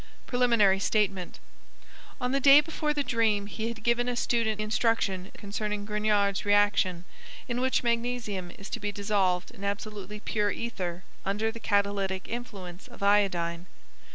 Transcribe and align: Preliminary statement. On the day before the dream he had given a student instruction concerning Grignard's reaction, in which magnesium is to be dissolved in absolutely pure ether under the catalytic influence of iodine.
Preliminary 0.25 0.79
statement. 0.79 1.37
On 2.19 2.31
the 2.31 2.39
day 2.39 2.59
before 2.59 2.91
the 2.91 3.03
dream 3.03 3.45
he 3.45 3.67
had 3.67 3.83
given 3.83 4.09
a 4.09 4.15
student 4.15 4.59
instruction 4.59 5.29
concerning 5.37 5.85
Grignard's 5.85 6.43
reaction, 6.43 7.05
in 7.47 7.61
which 7.61 7.83
magnesium 7.83 8.49
is 8.57 8.67
to 8.71 8.79
be 8.79 8.91
dissolved 8.91 9.51
in 9.51 9.63
absolutely 9.63 10.19
pure 10.19 10.49
ether 10.49 11.03
under 11.23 11.51
the 11.51 11.59
catalytic 11.59 12.27
influence 12.27 12.87
of 12.87 13.03
iodine. 13.03 13.67